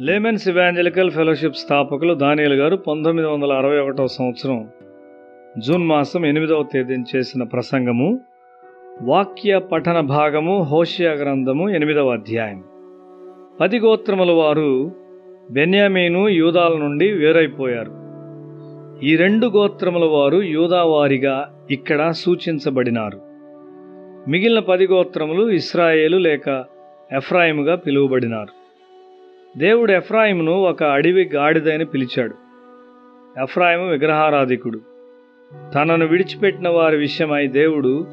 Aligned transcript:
Laymen's 0.00 0.48
evangelical 0.48 1.10
fellowship 1.10 1.56
స్థాపకులు 1.56 2.14
దానియల్ 2.14 2.52
గారు 2.52 2.76
పంతొమ్మిది 2.76 3.28
వందల 3.28 3.52
అరవై 3.52 3.78
ఒకటవ 3.78 4.06
సంవత్సరం 4.06 4.68
జూన్ 5.58 5.86
మాసం 5.86 6.26
ఎనిమిదవ 6.26 6.62
తేదీన 6.62 7.04
చేసిన 7.16 7.42
ప్రసంగము 7.42 8.20
వాక్య 9.02 9.58
పఠన 9.58 10.00
భాగము 10.00 10.62
హోషియా 10.62 11.12
గ్రంథము 11.12 11.70
ఎనిమిదవ 11.70 12.12
అధ్యాయం. 12.12 12.64
పది 13.60 13.78
గోత్రముల 13.78 14.30
వారు 14.30 14.92
బెన్యామీను 15.50 16.28
యూదాల 16.28 16.76
నుండి 16.76 17.12
వేరైపోయారు. 17.12 17.92
ఈ 19.04 19.16
రెండు 19.16 19.46
గోత్రముల 19.46 20.04
వారు 20.04 20.42
యూదావారిగా 20.42 21.66
ఇక్కడ 21.70 22.10
సూచించబడినారు. 22.10 23.20
మిగిలిన 24.28 24.58
పది 24.58 24.86
గోత్రములు 24.86 25.50
ఇస్రాయేలు 25.50 26.16
లేక 26.16 26.64
ఎఫ్రాయిముగా 27.12 27.74
పిలువబడినారు. 27.74 28.57
దేవుడు 29.58 29.92
ఎఫ్రాయిమును 29.92 30.52
ఒక 30.52 30.82
అడవి 30.82 31.30
గాడిదని 31.34 31.84
పిలిచాడు. 31.84 32.34
ఎఫ్రాయిము 33.42 33.88
విగ్రహారాధికుడు. 33.88 34.80
తనను 35.74 36.06
విడిచిపెట్టిన 36.06 36.68
వారి 36.68 36.96
విషయమై 36.96 37.46
దేవుడు 37.46 38.06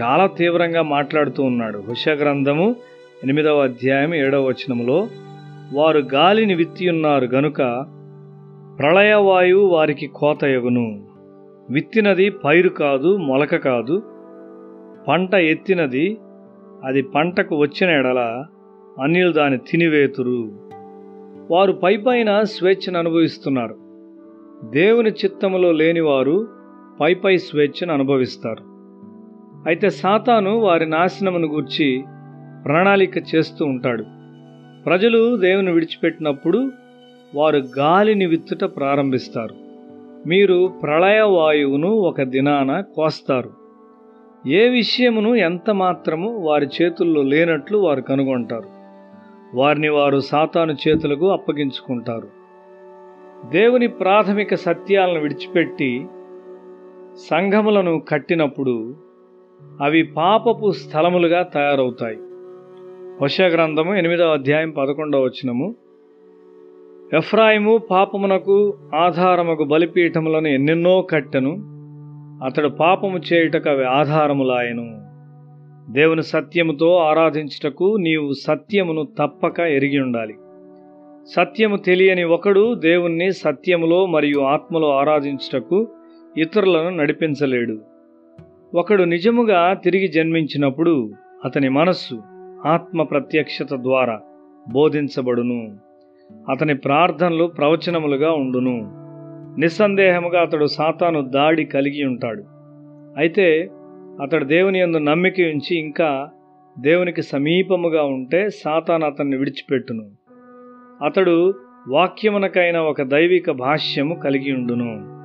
చాలా 0.00 0.26
తీవ్రంగా 0.26 0.82
మాట్లాడుతూ 0.82 1.42
ఉన్నాడు. 1.42 1.78
హుష 1.78 2.08
గ్రంథము 2.08 2.76
ఎనిమిదవ 3.24 3.62
అధ్యాయం 3.62 4.14
ఏడవ 4.14 4.42
వచనములో 4.44 5.08
వారు 5.74 5.98
గాలిని 5.98 6.54
విత్తియున్నారు 6.54 7.24
గనుక 7.24 7.58
ప్రళయవాయువు 8.78 9.66
వారికి 9.66 10.06
కోతయగును 10.06 11.08
విత్తినది 11.70 12.30
పైరు 12.30 12.68
కాదు 12.68 13.16
మొలక 13.16 13.56
కాదు. 13.56 14.02
పంట 15.08 15.34
ఎత్తినది 15.34 16.18
అది 16.84 17.02
పంటకు 17.02 17.56
వచ్చిన 17.56 17.90
ఎడల 17.90 18.44
అన్యులు 19.02 19.32
దాన్ని 19.32 19.58
తినివేతురు. 19.58 20.65
వారు 21.50 21.72
పైపైన 21.72 22.42
స్వేచ్ఛను 22.42 22.98
అనుభవిస్తున్నారు. 22.98 23.76
దేవుని 24.70 25.10
చిత్తములో 25.10 25.72
లేనివారు 25.72 26.48
పైపై 27.00 27.36
స్వేచ్ఛను 27.36 27.92
అనుభవిస్తారు. 27.92 28.62
అయితే 29.68 29.90
సాతాను 29.90 30.58
వారి 30.58 30.86
నాశనమును 30.86 31.48
గూర్చి 31.48 32.04
ప్రణాళిక 32.64 33.18
చేస్తూ 33.18 33.64
ఉంటాడు. 33.64 34.04
ప్రజలు 34.86 35.36
దేవుని 35.36 35.72
విడిచిపెట్టినప్పుడు 35.72 36.72
వారు 37.34 37.56
గాలిని 37.78 38.26
విత్తుట 38.26 38.64
ప్రారంభిస్తారు. 38.64 39.54
మీరు 40.28 40.72
ప్రళయ 40.82 41.20
వాయువును 41.20 41.88
ఒక 41.88 42.22
దినాన 42.22 42.80
కోస్తారు. 42.80 43.50
ఏ 44.48 44.68
విషయమును 44.68 45.34
ఎంత 45.34 45.70
మాత్రము 45.70 46.38
వారి 46.38 46.68
చేతుల్లో 46.82 47.22
లేనట్లు 47.22 47.78
వారు 47.78 48.00
కనుగొంటారు. 48.00 48.75
వారిని 49.54 49.88
వారు 49.88 50.20
సాతాను 50.20 50.76
చేతులకు 50.88 51.30
అప్పగించుకుంటారు. 51.30 52.28
దేవుని 53.50 53.86
ప్రాథమిక 53.86 54.54
సత్యాలను 54.54 55.20
విడిచిపెట్టి 55.20 56.06
సంఘములను 57.30 58.02
కట్టినప్పుడు 58.08 58.96
అవి 59.82 60.02
పాపపు 60.02 60.70
స్థలములుగా 60.70 61.42
తయారవుతాయి. 61.42 62.16
గ్రంథము 63.42 63.94
ఎనిమిదవ 63.94 64.32
అధ్యాయం 64.32 64.70
పదకొండవ 64.70 65.22
వచనము. 65.22 65.74
ఎఫ్రాయిము 67.14 67.76
పాపమునకు 67.76 68.74
ఆధారముకు 68.94 69.64
బలిపీఠములను 69.64 70.48
ఎన్నెన్నో 70.48 71.02
కట్టెను. 71.02 71.76
అతడు 72.44 72.68
పాపము 72.68 73.18
చేయుటకు 73.18 73.70
అవి 73.70 73.84
ఆధారములాయను. 73.84 75.05
దేవుని 75.90 76.22
సత్యముతో 76.22 76.96
ఆరాధించుటకు 76.96 77.96
నీవు 77.96 78.32
సత్యమును 78.32 79.08
తప్పక 79.18 79.60
ఎరిగి 79.60 79.98
ఉండాలి. 79.98 80.34
సత్యము 81.36 81.76
తెలియని 81.76 82.24
ఒకడు 82.24 82.74
దేవుణ్ణి 82.74 83.32
సత్యములో 83.32 84.06
మరియు 84.06 84.40
ఆత్మలో 84.40 84.90
ఆరాధించుటకు 84.90 85.88
ఇతరులను 86.38 86.96
నడిపించలేడు. 86.96 87.78
ఒకడు 88.74 89.02
నిజముగా 89.02 89.74
తిరిగి 89.74 90.08
జన్మించినప్పుడు 90.08 91.10
అతని 91.44 91.68
మనస్సు 91.68 92.22
ఆత్మ 92.66 93.02
ప్రత్యక్షత 93.02 93.74
ద్వారా 93.74 94.20
బోధించబడును. 94.72 95.76
అతని 96.50 96.74
ప్రార్థనలు 96.74 97.44
ప్రవచనములుగా 97.44 98.32
ఉండును. 98.32 98.90
నిస్సందేహముగా 99.60 100.40
అతడు 100.40 100.66
సాతాను 100.66 101.20
దాడి 101.20 101.64
కలిగి 101.64 102.04
ఉంటాడు. 102.04 102.44
అయితే 103.18 103.68
అతడు 104.22 104.44
దేవుని 104.44 104.78
యందు 104.78 104.96
నమ్మిక 104.96 105.34
ఉంచి 105.40 105.78
ఇంకా 105.78 106.30
దేవునికి 106.78 107.22
సమీపముగా 107.22 108.02
ఉంటే 108.02 108.48
సాతాన్ 108.50 109.02
అతన్ని 109.02 109.36
విడిచిపెట్టును. 109.36 110.10
అతడు 111.04 111.54
వాక్యమునకైన 111.88 112.78
ఒక 112.78 113.02
దైవిక 113.02 113.50
భాష్యము 113.50 114.14
కలిగి 114.14 114.52
ఉండును. 114.52 115.16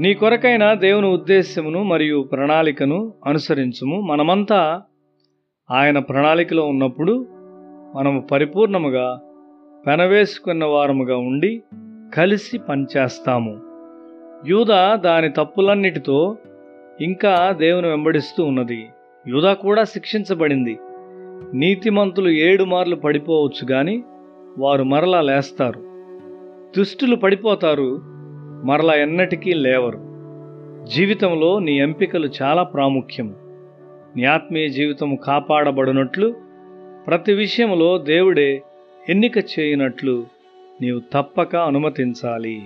నీ 0.00 0.14
కొరకైన 0.14 0.74
దేవుని 0.74 1.06
ఉద్దేశ్యమును 1.06 1.82
మరియు 1.82 2.28
ప్రణాళికను 2.32 3.14
అనుసరించుము. 3.26 4.00
మనమంతా 4.00 4.82
ఆయన 5.70 5.98
ప్రణాళికలో 5.98 6.66
ఉన్నప్పుడు 6.66 7.26
మనము 7.94 8.20
పరిపూర్ణముగా 8.20 9.20
పెనవేసుకున్న 9.86 10.64
వారముగా 10.64 11.16
ఉండి 11.16 11.62
కలిసి 12.14 12.58
పనిచేస్తాము. 12.58 13.60
యూదా 14.46 14.94
దాని 14.94 15.30
తప్పులన్నిటితో 15.30 16.36
ఇంకా 17.02 17.52
దేవుని 17.58 17.88
వెంబడిస్తూ 17.88 18.44
ఉన్నది. 18.44 18.88
యూదా 19.28 19.52
కూడా 19.52 19.84
శిక్షించబడింది. 19.84 20.78
నీతిమంతులు 21.54 22.28
ఏడు 22.28 22.64
మార్లు 22.64 22.96
పడిపోవచ్చు 22.96 23.66
కానీ 23.66 24.02
వారు 24.58 24.82
మరలా 24.82 25.20
లేస్తారు. 25.20 25.80
దుష్టులు 26.78 27.16
పడిపోతారు 27.16 28.00
మరలా 28.64 28.94
ఎన్నటికీ 28.94 29.52
లేవరు. 29.52 30.12
జీవితంలో 30.86 31.58
నీ 31.58 31.78
ఎంపికలు 31.78 32.28
చాలా 32.42 32.62
ప్రాముఖ్యం. 32.62 33.34
నీ 34.16 34.24
ఆత్మీయ 34.24 34.68
జీవితం 34.68 35.16
కాపాడబడినట్లు 35.16 36.34
ప్రతి 37.06 37.32
విషయంలో 37.32 37.98
దేవుడే 37.98 38.62
ఎన్నిక 39.08 39.38
చేయనట్లు 39.38 40.26
నీవు 40.80 41.00
తప్పక 41.12 41.56
అనుమతించాలి. 41.56 42.62